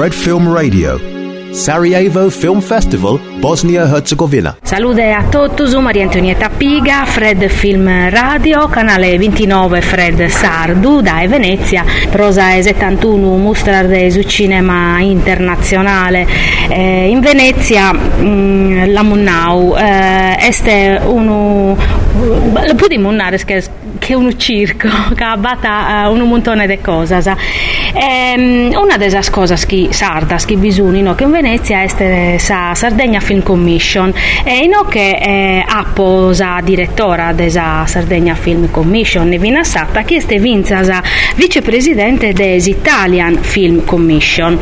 Fred 0.00 0.14
Film 0.14 0.50
Radio. 0.50 0.98
Sarajevo 1.50 2.30
Film 2.30 2.60
Festival, 2.62 3.20
Bosnia-Herzegovina. 3.38 4.56
Salute 4.62 5.10
a 5.10 5.24
tutti, 5.24 5.62
Maria 5.76 6.04
Antonietta 6.04 6.48
Piga, 6.48 7.04
Fred 7.04 7.46
Film 7.48 8.08
Radio, 8.08 8.66
canale 8.68 9.18
29 9.18 9.82
Fred 9.82 10.24
Sardu, 10.28 11.02
da 11.02 11.22
Venezia, 11.28 11.84
prosa 12.08 12.62
71 12.62 13.36
mostra 13.36 13.82
del 13.82 14.24
cinema 14.24 15.00
internazionale. 15.00 16.26
Eh, 16.70 17.10
in 17.10 17.20
Venezia 17.20 17.92
mm, 17.92 18.92
la 18.92 19.02
Munnau 19.02 19.76
eh, 19.76 20.46
este 20.46 20.98
uno, 21.04 21.76
lo 22.16 22.74
può 22.74 22.86
dire 22.86 23.38
che 23.44 23.62
che 24.10 24.16
un 24.16 24.36
circo 24.36 24.88
che 25.14 25.22
abbatta 25.22 26.08
uh, 26.08 26.12
un 26.12 26.28
montone 26.28 26.66
di 26.66 26.80
cose. 26.80 27.18
Eh, 27.94 28.70
una 28.74 28.96
delle 28.96 29.20
cose 29.30 29.56
che 29.66 29.88
sarda, 29.90 30.36
che 30.36 30.56
bisogna, 30.56 31.14
che 31.14 31.24
in 31.24 31.30
Venezia 31.30 31.82
è 31.82 32.36
la 32.48 32.74
Sardegna 32.74 33.20
Film 33.20 33.42
Commission 33.42 34.12
e 34.42 34.64
ino 34.64 34.84
che 34.84 35.10
eh, 35.10 35.64
appo 35.66 36.32
direttora 36.62 37.32
della 37.32 37.84
Sardegna 37.86 38.34
Film 38.34 38.70
Commission 38.70 39.28
ne 39.28 39.38
viene 39.38 39.62
stata 39.62 40.02
che 40.02 40.22
è 40.26 40.38
vinta 40.38 40.82
la 40.82 41.02
vicepresidente 41.36 42.32
dell'Italian 42.32 43.38
Film 43.40 43.84
Commission 43.84 44.58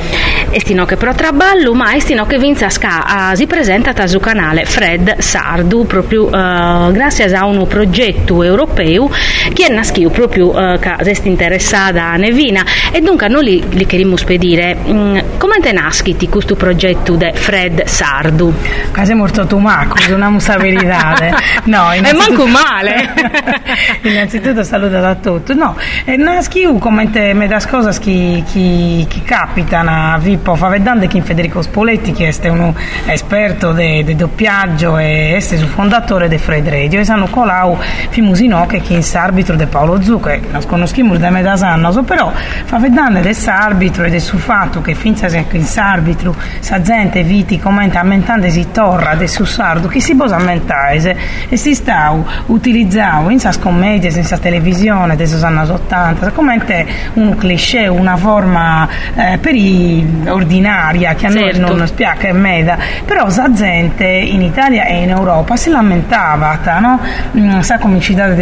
e 0.50 0.60
stino 0.60 0.84
che 0.84 0.96
pro 0.96 1.14
traballo 1.14 1.74
ma 1.74 1.92
è 1.92 1.98
stino 2.00 2.26
che 2.26 2.38
vinza 2.38 2.68
ska 2.68 3.32
si 3.34 3.46
presenta 3.46 4.06
sul 4.06 4.20
canale 4.20 4.64
Fred 4.64 5.18
Sardu 5.18 5.86
proprio 5.86 6.24
uh, 6.24 6.90
grazie 6.92 7.32
a 7.34 7.44
un 7.44 7.66
progetto 7.66 8.42
europeo 8.42 9.10
che 9.52 9.66
è 9.66 9.72
nasciuto 9.72 10.10
proprio 10.10 10.48
uh, 10.48 10.78
che 10.78 10.96
è 10.96 11.20
interessata 11.24 12.10
a 12.10 12.16
Nevina. 12.16 12.64
E 12.92 13.00
dunque 13.00 13.28
noi 13.28 13.44
li, 13.44 13.64
li 13.70 13.86
queremo 13.86 14.16
spedire 14.16 14.76
mm, 14.76 15.18
come 15.38 15.56
è 15.62 15.72
nascito 15.72 16.26
questo 16.28 16.54
progetto 16.54 17.14
di 17.14 17.30
Fred 17.32 17.84
Sardu? 17.84 18.52
Casi 18.90 19.14
molto 19.14 19.46
tumaco, 19.46 19.96
una 20.12 20.30
musa 20.30 20.56
verità 20.56 21.14
no, 21.64 21.90
è 21.90 22.12
manco 22.12 22.46
male. 22.46 23.12
Innanzitutto 24.02 24.62
saluto 24.62 24.96
a 24.96 25.14
tutti. 25.14 25.54
No, 25.54 25.76
è 26.04 26.16
nasciuto 26.16 26.78
come 26.78 27.08
me 27.34 27.46
da 27.46 27.60
cose 27.68 27.98
che, 28.00 28.42
che, 28.50 29.06
che 29.08 29.22
capitano 29.24 30.14
a 30.14 30.20
Pippo 30.22 30.54
Favedante 30.54 31.06
che 31.06 31.20
Federico 31.20 31.62
Spoletti 31.62 32.12
che 32.12 32.28
è 32.28 32.48
un 32.48 32.72
esperto 33.06 33.72
di 33.72 34.14
doppiaggio 34.14 34.98
e 34.98 35.36
è 35.36 35.40
su 35.40 35.56
fondatore 35.66 36.28
di 36.28 36.38
Fred 36.38 36.68
Radio. 36.68 37.00
E 37.00 37.04
sanno 37.04 37.26
colau 37.28 37.78
fimusino 38.10 38.66
che 38.66 38.80
chi 38.80 39.02
arbitro 39.28 39.56
di 39.56 39.66
Paolo 39.66 40.00
Zucco 40.02 40.30
e 40.30 40.40
non 40.50 40.64
conosciamo 40.66 41.16
da 41.16 41.30
me 41.30 41.42
da 41.42 41.52
anni 41.52 42.02
però 42.04 42.32
Favedante 42.64 43.20
del 43.20 43.36
arbitro 43.46 44.04
ed 44.04 44.14
è 44.14 44.18
su 44.18 44.38
fatto 44.38 44.80
che 44.80 44.94
finza 44.94 45.26
che 45.28 45.44
in 45.50 45.66
arbitro 45.76 46.34
sa 46.60 46.80
gente 46.80 47.22
viti 47.22 47.58
commenta 47.58 48.00
ammentando 48.00 48.48
si 48.48 48.68
torra 48.72 49.14
del 49.14 49.28
su 49.28 49.44
sardo 49.44 49.88
che 49.88 50.00
si 50.00 50.14
posa 50.14 50.36
ammentare 50.36 51.16
e 51.48 51.56
si 51.56 51.74
sta 51.74 52.14
utilizzando 52.46 53.30
in 53.30 53.38
sa 53.38 53.52
commedie 53.58 54.10
senza 54.10 54.38
televisione 54.38 55.16
dei 55.16 55.28
anni 55.42 55.68
80 55.68 56.30
come 56.30 56.86
un 57.14 57.36
cliché 57.36 57.86
una 57.86 58.16
forma 58.16 58.88
eh, 59.14 59.38
per 59.38 59.54
i 59.54 60.06
ordinaria 60.28 61.14
che 61.14 61.26
a 61.26 61.30
certo. 61.30 61.60
noi 61.60 61.76
non 61.76 61.86
spiacca 61.86 62.28
e 62.28 62.32
meda 62.32 62.78
però 63.04 63.28
sa 63.28 63.52
gente 63.52 64.06
in 64.06 64.42
Italia 64.42 64.84
e 64.84 65.02
in 65.02 65.10
Europa 65.10 65.56
si 65.56 65.70
lamentava 65.70 66.58
no? 66.78 67.00
Mm, 67.36 67.60
sa 67.60 67.78
come 67.78 68.00
ci 68.00 68.14
date 68.14 68.34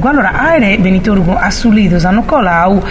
di 0.00 0.06
Beniturgo 0.06 0.08
allora 0.08 0.32
aere 0.32 0.78
Beniturgo 0.78 1.36
a 1.36 1.50
Sulido 1.50 1.98
San 1.98 2.24
Colau 2.24 2.82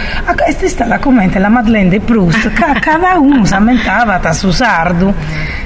è 0.44 0.66
stata 0.68 0.98
commenta 0.98 1.38
la 1.38 1.48
Madeleine 1.48 1.88
de 1.88 2.00
Proust 2.00 2.52
cada 2.80 3.18
uno 3.18 3.44
si 3.44 3.52
lamentava 3.52 4.32
su 4.32 4.50
sardu. 4.50 5.12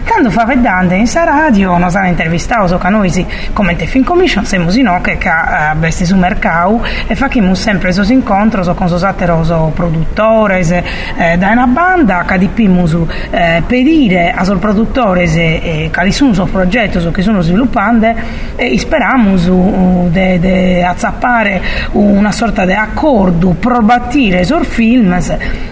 Quando 0.07 0.31
fa 0.31 0.45
vedante 0.45 0.95
in 0.95 1.07
sa 1.07 1.25
radio 1.25 1.77
non 1.77 1.91
hanno 1.95 2.09
intervistato 2.09 2.67
so 2.67 2.79
che 2.79 2.89
noi 2.89 3.11
si 3.11 3.27
come 3.53 3.77
te 3.77 3.87
fin 3.87 4.05
commission 4.05 4.45
siamo 4.45 4.71
in 4.73 4.99
che 5.03 5.19
a 5.29 5.75
besti 5.75 6.05
su 6.05 6.17
mercau 6.17 6.83
e 7.07 7.15
facciamo 7.15 7.55
sempre 7.55 7.91
esos 7.91 8.11
incontros 8.11 8.71
con 8.75 8.89
sos 8.89 9.03
ateroso 9.03 9.73
produttores 9.75 10.71
eh, 10.71 11.37
da 11.37 11.51
una 11.51 11.67
banda 11.67 12.25
che 12.27 12.39
di 12.39 12.49
pimus 12.49 12.97
eh, 13.31 13.63
pedire 13.67 14.33
a 14.33 14.45
sul 14.45 14.59
produttore 14.59 15.27
se 15.27 15.43
eh, 15.43 15.91
quali 15.93 16.13
sono 16.13 16.33
i 16.33 16.49
progetti 16.49 17.11
che 17.11 17.23
sono 17.23 17.41
sviluppando 17.41 18.15
e 18.57 18.79
speriamo 18.79 19.33
uh, 19.35 20.09
di 20.11 20.83
azzappare 20.83 21.34
una 21.93 22.33
sorta 22.33 22.65
di 22.65 22.73
accordo 22.73 23.57
probatire 23.59 24.45
sul 24.45 24.65
film 24.65 25.19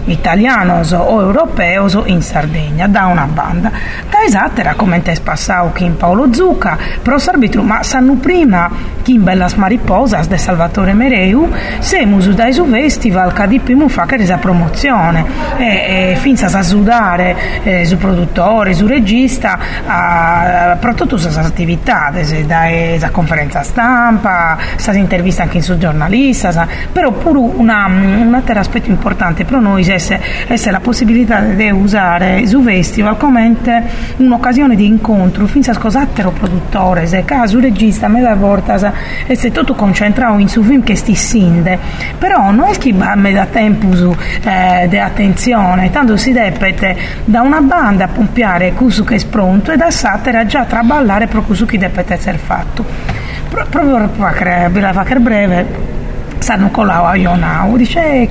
italianos 0.05 0.91
o 0.91 1.21
europeos 1.21 1.99
in 2.05 2.21
Sardegna 2.21 2.87
da 2.87 3.05
una 3.05 3.25
banda. 3.25 3.71
Da 4.09 4.23
esatta 4.25 4.61
era 4.61 4.73
come 4.75 5.01
te 5.01 5.15
spassato 5.15 5.71
che 5.73 5.83
in 5.83 5.97
Paolo 5.97 6.33
Zucca 6.33 6.77
pro 7.01 7.15
arbitru 7.15 7.61
ma 7.61 7.83
sanno 7.83 8.15
prima 8.15 8.69
che 9.01 9.11
in 9.11 9.23
Bellas 9.23 9.53
Mariposas 9.53 10.27
de 10.27 10.37
Salvatore 10.37 10.93
Mereu 10.93 11.51
semus 11.79 12.29
da 12.29 12.51
su 12.51 12.65
festival 12.65 13.33
che 13.33 13.47
di 13.47 13.59
primo 13.59 13.87
fa 13.87 14.05
che 14.05 14.17
resa 14.17 14.37
promozione. 14.37 15.25
E, 15.57 15.65
e 16.11 16.17
finza 16.19 16.47
a 16.47 16.61
sudare 16.61 17.35
eh, 17.63 17.85
su 17.85 17.97
produttore, 17.97 18.73
su 18.73 18.87
regista, 18.87 19.59
a, 19.85 20.71
a 20.71 20.77
queste 20.77 21.39
attività, 21.39 22.11
da, 22.45 23.09
conferenza 23.11 23.63
stampa, 23.63 24.57
sta 24.75 24.93
intervista 24.93 25.47
anche 25.53 25.61
su 25.61 25.77
giornalista, 25.77 26.51
sa, 26.51 26.67
però 26.91 27.11
pure 27.11 27.37
una, 27.37 27.85
un 27.85 28.33
altro 28.33 28.57
aspetto 28.59 28.89
importante 28.89 29.45
per 29.45 29.59
noi 29.59 29.83
è, 29.85 30.71
la 30.71 30.79
possibilità 30.79 31.41
di 31.41 31.69
usare 31.69 32.47
su 32.47 32.61
festival 32.63 33.17
come 33.17 33.55
un'occasione 34.17 34.75
di 34.75 34.87
incontro, 34.87 35.45
finza 35.45 35.71
a 35.71 35.73
scosattero 35.75 36.31
produttore, 36.31 37.05
se 37.05 37.23
caso 37.25 37.59
regista, 37.59 38.07
me 38.07 38.21
da 38.21 38.33
volta, 38.33 38.93
e 39.27 39.35
se 39.35 39.51
tutto 39.51 39.75
concentrato 39.75 40.37
in 40.39 40.47
su 40.47 40.63
film 40.63 40.83
che 40.83 40.95
sti 40.95 41.15
sinde, 41.15 41.77
però 42.17 42.51
non 42.51 42.69
è 42.69 42.77
che 42.77 42.91
me 42.93 43.31
da 43.31 43.45
tempo 43.45 43.95
su, 43.95 44.15
eh, 44.43 44.87
di 44.87 44.97
attenzione, 44.97 45.91
tanto 45.91 46.17
si 46.17 46.31
depete 46.31 46.95
da 47.25 47.41
una 47.41 47.61
banda 47.61 48.05
a 48.05 48.07
pompiare 48.07 48.73
cusu 48.73 49.03
che 49.03 49.15
è 49.15 49.25
pronto 49.25 49.71
e 49.71 49.77
da 49.77 49.91
satera 49.91 50.45
già 50.45 50.63
traballare 50.63 51.27
pro 51.27 51.43
cusu 51.43 51.65
che 51.65 51.77
depete 51.77 52.13
essere 52.13 52.37
fatto. 52.37 53.32
Pro, 53.53 53.65
proprio 53.69 53.97
per 53.97 54.09
fare 54.15 54.69
breve 55.19 55.92
sanno 56.43 56.71
colao 56.71 57.05
a 57.05 57.15
Ionau 57.15 57.77
dice 57.77 58.27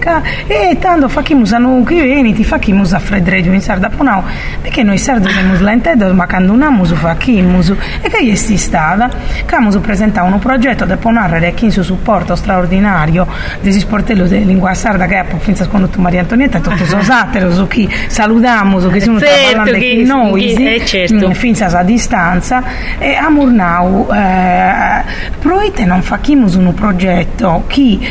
e 0.46 0.76
tanto 0.78 1.08
facciamo 1.08 1.46
sanno 1.46 1.82
che 1.82 2.02
vieni 2.02 2.34
ti 2.34 2.44
facciamo 2.44 2.82
a 2.82 2.98
Fred 2.98 3.26
Radio 3.26 3.52
in 3.54 3.62
Sarda. 3.62 3.88
Punau 3.88 4.22
perché 4.60 4.82
noi 4.82 4.98
sardi 4.98 5.30
siamo 5.30 5.58
lentedo 5.58 6.12
ma 6.12 6.26
quando 6.26 6.52
una 6.52 6.68
musu 6.68 6.94
facciamo 6.94 7.58
e 8.02 8.10
che 8.10 8.22
gli 8.22 8.36
sti 8.36 8.56
stava? 8.58 9.08
Camus 9.46 9.78
presenta 9.78 10.22
un 10.24 10.38
progetto 10.38 10.84
da 10.84 10.98
ponare 10.98 11.40
chi 11.54 11.70
su 11.70 11.82
supporto 11.82 12.36
straordinario 12.36 13.26
desi 13.62 13.80
sportello 13.80 14.26
di 14.26 14.44
lingua 14.44 14.74
sarda 14.74 15.06
che 15.06 15.16
ha 15.16 15.24
finza 15.38 15.66
con 15.66 15.88
Maria 15.96 16.20
Antonietta 16.20 16.60
tutto 16.60 16.84
so 16.84 17.00
satero 17.00 17.50
su 17.54 17.66
chi 17.66 17.88
salutiamo 18.08 18.78
su 18.78 18.90
che 18.90 19.00
sono 19.00 19.18
certo, 19.20 19.72
che 19.72 20.02
noi 20.04 20.52
eh, 20.52 20.84
certo. 20.84 21.28
Mm, 21.28 21.32
finza 21.32 21.66
a 21.66 21.82
distanza 21.82 22.62
e 22.98 23.14
a 23.14 23.30
Murnau 23.30 24.12
eh, 24.12 25.02
proite 25.38 25.86
non 25.86 26.02
facciamo 26.02 26.20
un 26.54 26.74
progetto 26.74 27.64
chi 27.66 28.01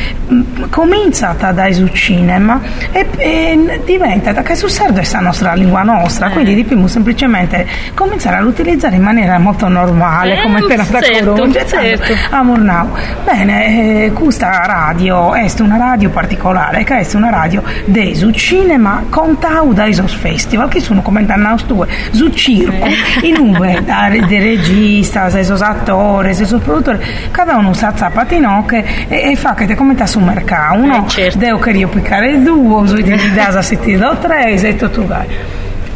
cominciata 0.70 1.52
dai 1.52 1.74
su 1.74 1.88
cinema 1.88 2.60
e, 2.92 3.06
e 3.18 3.82
diventa 3.86 4.34
che 4.42 4.56
sul 4.56 4.70
sardo 4.70 5.00
è 5.00 5.08
la 5.12 5.20
nostra 5.20 5.54
lingua 5.54 5.84
nostra 5.84 6.30
eh. 6.30 6.32
quindi 6.32 6.56
dobbiamo 6.56 6.88
semplicemente 6.88 7.68
cominciare 7.94 8.38
ad 8.38 8.46
utilizzare 8.46 8.96
in 8.96 9.02
maniera 9.02 9.38
molto 9.38 9.68
normale 9.68 10.40
eh, 10.40 10.42
come 10.42 10.64
per 10.64 10.86
certo, 10.86 11.32
corrugge 11.32 11.66
certo. 11.68 12.14
a 12.30 12.44
Murnau 12.44 12.90
bene 13.24 14.06
eh, 14.06 14.12
questa 14.14 14.66
radio 14.66 15.34
è 15.34 15.50
una 15.60 15.78
radio 15.78 16.10
particolare 16.10 16.84
che 16.84 17.00
è 17.00 17.08
una 17.16 17.30
radio 17.30 17.64
di 17.86 18.16
su 18.16 18.32
cinema 18.32 19.04
contau 19.10 19.74
dai 19.74 19.94
sos 19.94 20.14
festival 20.14 20.70
che 20.70 20.80
sono 20.80 21.02
come 21.02 21.26
danno 21.26 21.56
tu 21.68 21.86
su 22.12 22.30
circo 22.30 22.86
eh. 22.86 23.28
in 23.28 23.38
uve 23.38 23.84
dei 24.28 24.40
regista 24.40 25.30
sei 25.30 25.44
sos 25.44 25.62
attori 25.62 26.34
sei 26.34 26.46
sos 26.46 26.62
produttori 26.62 27.00
cada 27.32 27.58
uno 27.58 27.74
sa 27.74 27.94
zappatino 27.96 28.66
e, 28.70 28.86
e 29.08 29.36
fa 29.36 29.54
che 29.54 29.66
te 29.66 29.76
commenta 29.82 30.06
su 30.06 30.20
mercato 30.20 30.80
uno 30.80 31.06
eh, 31.06 31.10
certo. 31.10 31.40
deve 31.40 31.60
querer 31.60 31.88
piccare 31.88 32.30
il 32.30 32.44
due 32.44 32.76
uso 32.76 32.96
di 32.98 33.34
dasa 33.34 33.64
sentire 33.64 34.16
tre 34.22 34.52
e 34.52 34.76
tutto 34.76 35.08
vai 35.08 35.26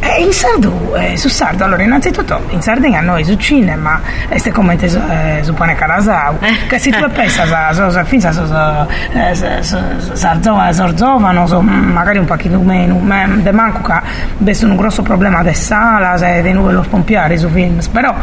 E 0.08 0.22
in 0.22 0.32
Sardu, 0.32 0.94
eh, 0.94 1.16
su 1.16 1.28
Sardo, 1.28 1.64
allora 1.64 1.82
innanzitutto 1.82 2.40
in 2.50 2.62
Sardegna 2.62 3.00
noi 3.00 3.24
su 3.24 3.36
cinema, 3.36 4.00
este 4.28 4.52
come 4.52 4.76
te 4.76 4.86
eh, 4.86 5.42
suppone 5.42 5.74
Calasau, 5.74 6.38
che 6.68 6.78
se 6.78 6.90
tu 6.90 7.10
pensi 7.10 7.40
a 7.40 7.72
so, 7.72 7.90
so, 7.90 8.04
finza 8.04 8.30
so, 8.30 8.46
so, 8.46 10.14
Sarzova, 10.14 10.72
Sorzovano, 10.72 11.46
so, 11.48 11.60
magari 11.60 12.18
un 12.18 12.24
pochino 12.24 12.60
meno, 12.60 12.98
ma 12.98 13.26
de 13.26 13.50
manco 13.50 13.82
che 13.82 14.00
questo 14.42 14.66
è 14.66 14.70
un 14.70 14.76
grosso 14.76 15.02
problema 15.02 15.42
de 15.42 15.54
sala, 15.54 16.14
e 16.14 16.40
dei 16.40 16.52
nuovi 16.52 16.86
pompiari 16.88 17.36
su 17.36 17.48
film, 17.48 17.80
però 17.90 18.14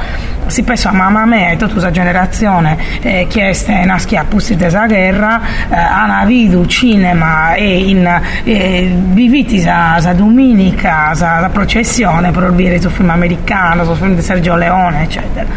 si 0.47 0.63
pensa 0.63 0.89
a 0.89 0.93
mamma 0.93 1.25
mia 1.25 1.49
e 1.49 1.57
tutta 1.57 1.71
questa 1.71 1.91
generazione 1.91 2.77
eh, 3.01 3.27
che 3.29 3.49
è 3.49 3.85
nascita 3.85 4.21
a 4.21 4.25
pussi 4.25 4.55
della 4.55 4.87
guerra, 4.87 5.41
eh, 5.69 5.75
hanno 5.75 6.25
visto 6.25 6.65
cinema 6.65 7.53
e 7.53 7.89
in 7.89 8.21
eh, 8.43 8.93
viviti 8.95 9.59
sa, 9.59 9.97
sa 9.99 10.13
domenica, 10.13 11.13
sa, 11.13 11.39
sa 11.41 11.49
processione 11.73 12.29
per 12.29 12.53
vedere 12.53 12.79
su 12.79 12.89
film 12.89 13.09
americano, 13.09 13.83
su 13.83 13.95
film 13.95 14.13
di 14.13 14.21
Sergio 14.21 14.55
Leone, 14.55 15.03
eccetera. 15.03 15.47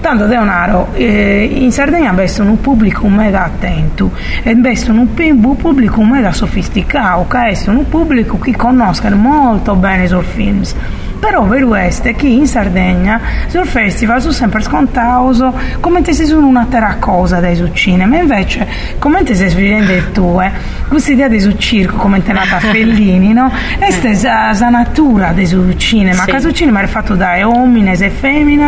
Tanto 0.00 0.24
Deonaro, 0.24 0.94
eh, 0.94 1.44
in 1.44 1.70
Sardegna 1.72 2.12
vesto 2.12 2.42
un 2.42 2.58
pubblico 2.58 3.06
mega 3.08 3.44
attento 3.44 4.12
e 4.42 4.54
vesto 4.54 4.92
un 4.92 5.12
pubblico 5.12 6.02
mega 6.02 6.32
sofisticato, 6.32 7.26
che 7.28 7.50
è 7.50 7.68
un 7.68 7.86
pubblico 7.86 8.38
che 8.38 8.56
conosce 8.56 9.10
molto 9.10 9.74
bene 9.74 10.04
i 10.04 10.08
suoi 10.08 10.24
film 10.24 10.62
però 11.18 11.44
per 11.44 11.64
questo 11.64 12.10
che 12.12 12.26
in 12.26 12.46
Sardegna 12.46 13.20
sul 13.48 13.66
festival 13.66 14.20
sono 14.20 14.32
sempre 14.32 14.62
scontato 14.62 15.52
come 15.80 16.02
se 16.04 16.24
sono 16.24 16.46
un'altra 16.46 16.96
cosa 16.98 17.40
dai 17.40 17.56
sul 17.56 17.74
cinema 17.74 18.16
invece 18.16 18.66
come 18.98 19.24
sei 19.26 19.50
sfidando 19.50 19.92
il 19.92 20.12
tuo 20.12 20.26
questa 20.88 21.12
idea 21.12 21.28
di 21.28 21.40
sul 21.40 21.58
circo 21.58 21.96
come 21.96 22.22
te 22.22 22.32
nata 22.32 22.56
a 22.56 22.60
Fellini 22.72 23.32
no? 23.32 23.50
questa 23.78 24.08
è 24.08 24.58
la 24.58 24.68
natura 24.68 25.32
del 25.32 25.46
sul 25.46 25.76
cinema 25.76 26.24
sì. 26.24 26.40
sul 26.40 26.52
cinema 26.52 26.80
è 26.80 26.86
fatto 26.86 27.14
da 27.14 27.36
uomini 27.46 27.92
e 27.92 28.10
femmine 28.10 28.66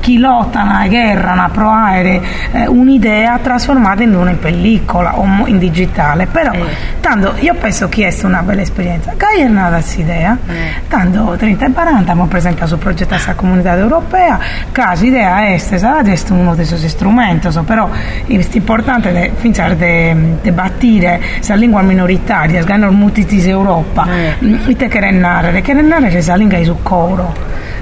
che 0.00 0.18
lottano 0.18 0.72
a 0.72 0.86
guerra 0.86 1.44
a 1.44 1.48
provare 1.48 2.22
eh, 2.52 2.66
un'idea 2.66 3.38
trasformata 3.38 4.02
in 4.02 4.14
una 4.14 4.30
in 4.30 4.38
pellicola 4.38 5.18
o 5.18 5.46
in 5.46 5.58
digitale 5.58 6.26
però 6.26 6.52
eh. 6.52 6.64
tanto 7.00 7.34
io 7.40 7.54
penso 7.54 7.88
che 7.88 8.10
sia 8.10 8.28
una 8.28 8.42
bella 8.42 8.62
esperienza 8.62 9.14
che 9.16 9.42
è 9.42 9.48
nata 9.48 9.76
questa 9.76 10.00
idea 10.00 10.36
eh. 10.46 10.52
tanto 10.88 11.36
30 11.38 11.64
40, 11.84 12.14
per 12.14 12.36
esempio 12.38 12.66
sul 12.66 12.78
progetto 12.78 13.14
della 13.14 13.34
comunità 13.34 13.76
europea, 13.76 14.38
caso 14.72 15.04
idea 15.04 15.52
este 15.52 15.76
sarà 15.76 16.02
questo 16.02 16.32
uno 16.32 16.54
dei 16.54 16.64
suoi 16.64 16.88
strumenti, 16.88 17.48
però 17.64 17.90
è 18.26 18.46
importante 18.52 19.12
è 19.12 19.30
pensare 19.30 19.76
di 20.40 20.50
battire 20.50 21.20
la 21.46 21.54
lingua 21.54 21.82
minoritaria, 21.82 22.62
sganno 22.62 22.90
multitis 22.90 23.46
Europa, 23.46 24.06
eh. 24.08 24.34
Mm, 24.42 24.68
e 24.68 24.76
te 24.76 24.88
che 24.88 24.98
narrare, 25.10 25.60
che 25.60 25.74
narrare 25.74 26.24
la 26.24 26.36
lingua 26.36 26.56
è 26.56 26.64
su 26.64 26.78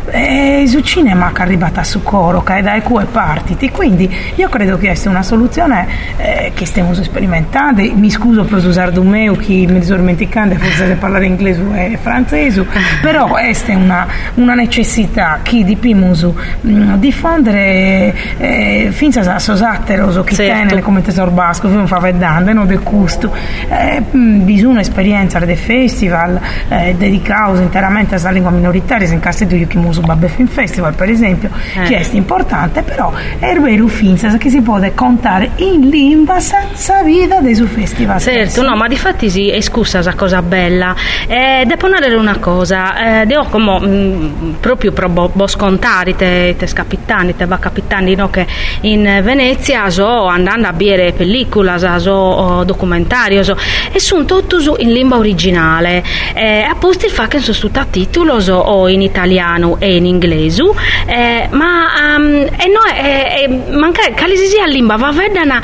coro 0.04 0.10
e 0.10 0.64
su 0.66 0.80
cinema 0.80 1.32
che 1.32 1.40
è 1.40 1.44
arrivata 1.44 1.84
su 1.84 2.02
coro 2.02 2.42
che 2.42 2.56
è 2.56 2.62
da 2.62 2.74
e 2.74 2.82
partiti. 2.82 3.70
Quindi 3.70 4.12
io 4.34 4.48
credo 4.48 4.78
che 4.78 4.94
sia 4.94 5.10
una 5.10 5.22
soluzione 5.22 5.86
eh, 6.16 6.52
che 6.54 6.66
stiamo 6.66 6.94
sperimentando. 6.94 7.82
Mi 7.94 8.10
scuso 8.10 8.44
per 8.44 8.64
usare 8.64 8.98
un 8.98 9.10
che 9.36 9.66
mi 9.68 9.82
sto 9.82 9.96
dimenticando 9.96 10.54
forse 10.56 10.94
parlare 10.94 11.26
inglese 11.26 11.62
e 11.92 11.98
francese. 12.00 12.66
Però 13.00 13.26
questa 13.26 13.72
è 13.72 13.74
una, 13.74 14.06
una 14.34 14.54
necessità. 14.54 15.40
Che 15.42 15.64
di 15.64 15.76
pimusu 15.76 16.34
mm, 16.66 16.94
diffondere 16.94 18.14
eh, 18.38 18.88
finza 18.90 19.20
a 19.20 19.38
sosattero 19.38 20.08
chi 20.24 20.34
certo. 20.34 20.66
tiene 20.66 20.82
come 20.82 21.02
tesoro 21.02 21.30
basco 21.30 21.68
non 21.68 21.86
fa 21.86 21.98
vedere 21.98 22.52
non 22.52 22.66
del 22.66 22.82
gusto 22.82 23.34
eh, 23.68 24.02
mm, 24.14 24.44
bisogna 24.44 24.80
esperienza 24.80 25.38
del 25.38 25.56
festival 25.56 26.40
eh, 26.68 26.94
dedicato 26.96 27.60
interamente 27.60 28.14
alla 28.14 28.30
lingua 28.30 28.50
minoritaria 28.50 29.08
in 29.08 29.20
caso 29.20 29.44
di 29.44 29.66
chi 29.66 29.78
musu 29.92 30.00
Babbe 30.00 30.28
Film 30.28 30.48
Festival 30.48 30.94
per 30.94 31.10
esempio 31.10 31.50
eh. 31.76 31.82
che 31.82 31.98
è 31.98 32.08
importante 32.12 32.82
però 32.82 33.12
è 33.38 33.54
vero 33.58 33.86
finza 33.86 34.36
che 34.38 34.48
si 34.48 34.62
può 34.62 34.80
contare 34.94 35.50
in 35.56 35.88
lingua 35.90 36.40
senza 36.40 37.02
vita 37.02 37.40
dei 37.40 37.54
su 37.54 37.66
festival 37.66 38.18
certo 38.20 38.50
stesso. 38.50 38.68
no 38.68 38.74
ma 38.74 38.88
di 38.88 38.96
fatti 38.96 39.28
sì 39.28 39.50
è 39.50 39.60
scusa 39.60 40.00
questa 40.00 40.14
cosa 40.14 40.40
bella 40.40 40.94
eh, 41.26 41.64
devo 41.66 41.88
dire 42.00 42.14
una 42.14 42.38
cosa 42.38 43.20
eh, 43.20 43.26
devo 43.26 43.44
come 43.44 43.80
mh, 43.80 43.86
mm, 43.86 44.52
proprio 44.60 44.92
per 44.92 45.08
bo, 45.08 45.30
bo 45.32 45.46
scontare 45.46 46.16
te, 46.16 46.54
te 46.58 46.66
scappitani 46.66 47.36
te 47.36 47.44
va 47.44 47.58
capitani 47.58 48.14
no, 48.14 48.30
che 48.30 48.46
in 48.82 49.20
Venezia 49.22 49.90
so 49.90 50.24
andando 50.24 50.68
a 50.68 50.72
bere 50.72 51.12
pellicola 51.12 51.76
so 51.98 52.12
oh, 52.12 52.64
documentario 52.64 53.42
so, 53.42 53.56
e 53.92 54.00
sono 54.00 54.24
tutti 54.24 54.56
in 54.78 54.92
lingua 54.92 55.18
originale 55.18 56.02
eh, 56.34 56.62
apposta 56.62 57.06
il 57.06 57.12
fatto 57.12 57.36
che 57.36 57.40
sono 57.40 57.56
sottotitolo 57.56 58.40
so, 58.40 58.54
o 58.54 58.88
in 58.88 59.02
italiano 59.02 59.76
e 59.82 59.96
in 59.96 60.06
inglese 60.06 60.62
eh, 61.06 61.48
ma 61.50 62.16
um, 62.16 62.24
e 62.34 62.68
no, 62.68 62.84
eh, 62.94 63.42
eh, 63.42 63.72
manca 63.72 64.08
calisi 64.14 64.58
a 64.58 64.66
lingua 64.66 64.96
va 64.96 65.10
vedana 65.10 65.60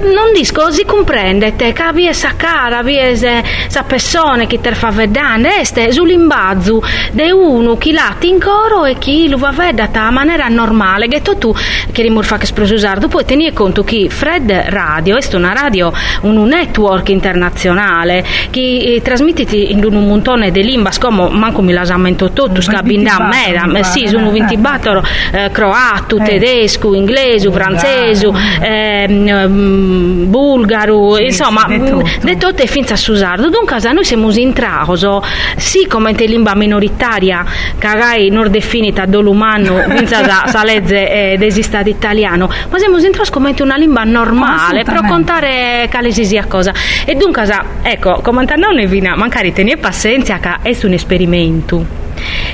non 0.00 0.32
disco 0.32 0.70
si 0.70 0.84
comprende 0.84 1.56
te 1.56 1.72
che 1.72 1.90
vi 1.92 2.06
è 2.06 2.12
sa 2.12 2.34
cara 2.36 2.82
vi 2.82 2.96
è 2.96 3.42
sa 3.66 3.82
persona 3.82 4.46
che 4.46 4.60
te 4.60 4.74
fa 4.74 4.90
vedere 4.90 5.60
este 5.60 5.90
sull'imbazzo 5.90 6.82
de 7.10 7.32
uno 7.32 7.76
chi 7.76 7.92
lati 7.92 8.28
in 8.28 8.38
coro 8.38 8.84
e 8.84 8.96
chi 8.98 9.28
lo 9.28 9.38
va 9.38 9.50
vedere 9.50 9.90
a 9.92 10.10
maniera 10.10 10.46
normale 10.46 11.08
che 11.08 11.20
tu 11.22 11.52
che 11.90 12.02
rimurfa 12.02 12.36
che 12.38 12.46
sprosusar 12.46 13.08
poi 13.08 13.24
tieni 13.24 13.52
conto 13.52 13.82
che 13.82 14.08
Fred 14.08 14.50
Radio 14.68 15.16
è 15.16 15.34
una 15.34 15.52
radio 15.52 15.92
un 16.22 16.44
network 16.46 17.08
internazionale 17.08 18.24
che 18.50 18.94
eh, 18.94 19.02
trasmette 19.02 19.56
in 19.56 19.84
un 19.84 20.06
montone 20.06 20.52
di 20.52 20.62
lingua 20.62 20.90
come 21.00 21.28
manco 21.30 21.60
mi 21.60 21.72
lasamento 21.72 22.30
tutto 22.30 22.60
scabinda 22.60 23.16
mera 23.50 23.82
sì 23.82 24.06
sono 24.06 24.30
24 24.30 25.02
eh, 25.32 25.50
croato 25.50 26.16
eh. 26.18 26.24
tedesco 26.24 26.94
inglese 26.94 27.50
francese 27.50 28.30
ehm, 28.60 30.26
bulgaro, 30.28 31.14
sì, 31.14 31.24
insomma, 31.24 31.66
di 31.68 32.36
tutte 32.36 32.66
finza 32.66 32.96
susardo. 32.96 33.48
Dunque, 33.48 33.78
noi 33.92 34.04
siamo 34.04 34.30
in 34.32 34.52
trauso, 34.52 35.22
sì, 35.56 35.86
come 35.86 36.10
in 36.10 36.30
lingua 36.30 36.54
minoritaria, 36.54 37.44
cagai 37.78 38.30
non 38.30 38.50
definita 38.50 39.04
dolumano, 39.06 39.78
finza 39.88 40.20
da 40.20 40.44
salezze 40.46 41.32
ed 41.32 41.42
esistata 41.42 41.88
italiano, 41.88 42.48
ma 42.70 42.78
siamo 42.78 42.98
in 42.98 43.12
trauso 43.12 43.32
come 43.32 43.54
una 43.58 43.76
lingua 43.76 44.04
normale, 44.04 44.84
per 44.84 45.04
contare 45.06 45.86
calesi 45.90 46.24
sia 46.24 46.44
cosa. 46.46 46.72
E 47.04 47.14
dunque, 47.14 47.46
ecco, 47.82 48.20
come 48.22 48.44
non 48.56 48.74
ne 48.74 48.86
vina, 48.86 49.16
magari 49.16 49.52
tenere 49.52 49.78
pazienza 49.78 50.38
che 50.38 50.56
è 50.62 50.76
un 50.82 50.92
esperimento 50.92 52.06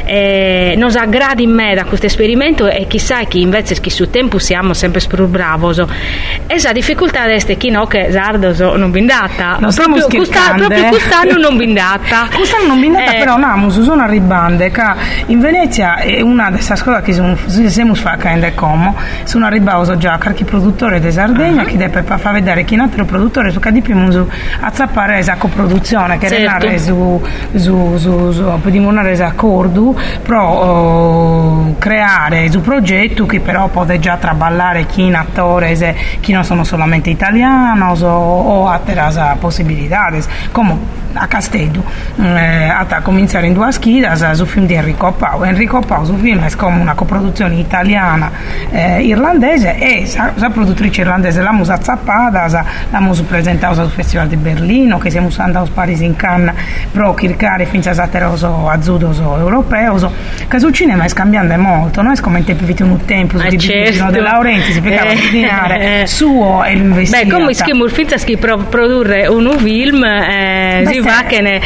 eh, 0.05 0.75
nos 0.77 0.95
in 1.37 1.51
me 1.51 1.75
da 1.75 1.85
questo 1.85 2.07
esperimento 2.07 2.67
e 2.67 2.87
chissà 2.87 3.25
che 3.25 3.39
invece 3.39 3.81
che 3.81 3.91
su 3.91 4.11
tempo 4.11 4.39
siamo 4.39 4.75
sempre 4.75 5.01
più 5.07 5.27
bravi 5.27 5.53
e 6.47 6.61
la 6.63 6.73
difficoltà 6.73 7.25
è 7.25 7.57
che 7.57 7.71
no 7.71 7.87
che 7.87 8.09
Zardo 8.11 8.77
non 8.77 8.91
bindata 8.91 9.57
non 9.61 9.71
stiamo 9.73 9.97
proprio, 9.97 10.25
scherzando 10.25 10.67
proprio 10.67 10.89
quest'anno 10.89 11.39
non 11.39 11.57
bindata 11.57 12.29
quest'anno 12.35 12.67
non 12.67 12.81
bindata 12.81 13.15
eh, 13.15 13.19
però 13.19 13.37
no 13.37 13.71
su 13.71 13.83
sono 13.83 14.07
che 14.07 14.73
in 15.27 15.41
Venezia 15.41 15.97
è 15.97 16.21
una 16.21 16.51
delle 16.51 16.83
cose 16.83 17.03
che 17.03 17.13
sono, 17.13 17.37
siamo 17.47 17.95
facendo 17.95 18.51
come 18.55 18.95
sono 19.25 19.47
arrivato 19.47 19.97
già 19.97 20.19
qualche 20.21 20.45
produttore 20.45 21.01
di 21.01 21.11
Sardegna 21.11 21.63
uh-huh. 21.63 21.69
che 21.69 21.77
deve 21.77 22.03
far 22.03 22.33
vedere 22.33 22.65
chi 22.65 22.75
un 22.75 22.81
altro 22.81 23.05
produttore 23.05 23.51
su 23.51 23.61
di 23.71 23.81
più 23.81 23.95
a 24.61 24.73
zappare 24.73 25.23
la 25.25 25.37
coproduzione 25.37 26.19
che 26.19 26.29
certo. 26.29 26.67
è 26.67 26.79
su 26.79 27.23
su 27.55 27.97
su 27.97 28.33
su 28.33 28.61
per 28.61 28.73
dimorare 28.73 29.17
la 29.17 29.33
accordo 29.55 29.95
pro 30.23 30.49
uh, 30.51 31.79
creare 31.79 32.51
un 32.53 32.61
progetto 32.61 33.25
che 33.27 33.41
però 33.41 33.69
può 33.69 33.85
già 33.85 34.17
traballare 34.17 34.87
chi 34.87 35.03
in 35.03 35.15
attore 35.15 35.77
chi 36.21 36.33
non 36.33 36.45
sono 36.45 36.65
solamente 36.65 37.11
italianos 37.11 38.03
o, 38.03 38.09
o 38.09 38.69
altre 38.69 39.03
possibilità 39.39 40.11
come 40.51 41.03
a 41.15 41.27
Castello 41.29 41.85
eh, 42.21 42.69
a 42.69 43.01
cominciare 43.03 43.47
in 43.47 43.53
due 43.53 43.71
schidas 43.71 44.29
sul 44.33 44.47
film 44.47 44.67
di 44.67 44.75
Enrico 44.75 45.13
Pau. 45.13 45.45
Enrico 45.45 45.81
Pau 45.81 46.05
sul 46.05 46.19
film 46.19 46.43
è 46.43 46.51
come 46.57 46.81
una 46.81 46.95
coproduzione 46.95 47.55
italiana 47.55 48.31
eh, 48.71 49.03
irlandese 49.03 49.79
e 49.79 50.11
la 50.35 50.51
produttrice 50.51 51.03
irlandese 51.03 51.41
la 51.41 51.53
musa 51.53 51.81
Zappada 51.81 52.67
la 52.91 53.01
musa 53.01 53.23
presentata 53.23 53.75
sul 53.75 53.91
Festival 53.91 54.27
di 54.27 54.37
Berlino 54.37 54.99
che 54.99 55.11
siamo 55.11 55.29
andati 55.37 55.69
a 55.69 55.73
Parigi 55.73 56.05
in 56.05 56.17
Cannes 56.17 56.55
pro 56.91 57.15
cercare 57.19 57.67
finché 57.67 57.91
a 57.91 58.09
teroso 58.09 58.69
azzurro 58.69 59.13
europeo 59.45 60.13
che 60.49 60.59
sul 60.59 60.73
cinema 60.73 61.05
è 61.05 61.09
scambiando 61.09 61.57
molto 61.57 62.03
non 62.03 62.13
è 62.13 62.21
come 62.21 62.39
in 62.39 62.45
tempi 62.45 62.83
un 62.83 63.05
tempo 63.05 63.39
su 63.39 63.57
certo. 63.57 64.11
De 64.11 64.21
Laurenti 64.21 64.73
si 64.73 64.81
poteva 64.81 65.05
eh, 65.05 65.17
ordinare 65.17 66.03
eh. 66.03 66.07
suo 66.07 66.65
e 66.65 66.73
investire 66.73 67.25
beh 67.25 67.31
come 67.31 67.51
il 67.51 67.91
film 67.91 68.09
che 68.25 68.37
produrre 68.37 69.27
un 69.27 69.57
film 69.59 70.05
eh, 70.05 70.83
Beh, 70.85 71.01
macchine 71.01 71.61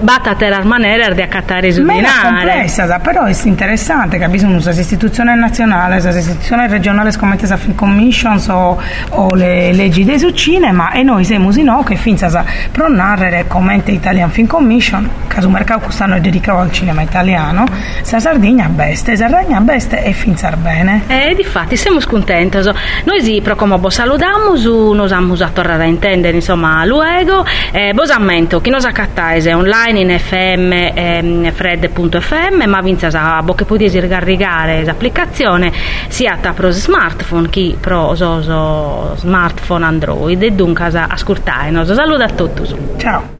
batta 0.00 0.30
a 0.30 0.64
manera 0.64 1.12
di 1.12 1.22
accattare 1.22 1.72
su 1.72 1.82
dinare. 1.82 2.00
È 2.00 2.22
complessa, 2.22 2.98
però 2.98 3.24
è 3.24 3.34
interessante 3.44 4.18
che 4.18 4.28
bisogna 4.28 4.56
usare 4.56 4.80
istituzioni 4.80 5.34
nazionali, 5.36 6.00
le 6.00 6.18
istituzioni 6.18 6.68
regionali 6.68 7.14
come 7.16 7.36
le 7.40 7.56
film 7.56 7.74
commissions 7.74 8.48
o, 8.48 8.80
o 9.10 9.34
le 9.34 9.72
leggi 9.72 10.04
del 10.04 10.34
cinema 10.34 10.92
e 10.92 11.02
noi 11.02 11.24
siamo 11.24 11.50
in 11.52 11.64
no 11.64 11.82
che 11.82 11.96
finza 11.96 12.26
a 12.26 12.44
pronarre 12.70 13.44
come 13.46 13.82
Italian 13.84 14.30
Film 14.30 14.46
Commission 14.46 15.08
che 15.28 15.40
che 15.40 15.46
sul 15.46 15.50
mercato 15.50 15.80
quest'anno 15.80 16.14
è 16.16 16.20
dedicato 16.20 16.58
al 16.58 16.70
cinema 16.70 16.79
italiano, 17.02 17.64
sa 18.02 18.18
Sardegna 18.18 18.68
beste, 18.68 19.16
Sardegna 19.16 19.60
beste 19.60 20.04
e 20.04 20.12
fin 20.12 20.36
bene. 20.56 21.02
E 21.06 21.34
di 21.34 21.44
fatti 21.44 21.76
siamo 21.76 21.98
contenti. 22.06 22.58
Noi 23.04 23.20
sì, 23.22 23.40
però 23.42 23.56
come 23.56 23.78
salutiamo, 23.90 24.56
noi 24.94 25.08
siamo 25.08 25.34
a 25.34 25.48
tornare 25.52 25.82
a 25.82 25.86
intendere, 25.86 26.36
insomma, 26.36 26.84
luego, 26.84 27.44
eh, 27.72 27.92
bosammento, 27.92 28.60
chi 28.60 28.70
nos 28.70 28.84
accattaise 28.84 29.52
online 29.52 30.00
in 30.00 30.18
fm, 30.18 30.72
eh, 30.72 31.52
fred.fm, 31.54 32.64
ma 32.66 32.80
vinza 32.80 33.08
a 33.08 33.44
che 33.54 33.64
potete 33.64 34.06
scaricare 34.06 34.84
l'applicazione 34.84 35.72
sia 36.08 36.38
pro 36.54 36.70
smartphone 36.70 37.48
che 37.48 37.76
pro 37.78 38.14
so, 38.14 39.14
smartphone 39.16 39.84
Android 39.84 40.42
e 40.42 40.52
dunque 40.52 40.84
ascoltate. 40.84 41.70
Nos 41.70 41.92
saluto 41.92 42.22
a 42.22 42.28
tutti. 42.28 42.62
Ciao. 42.96 43.39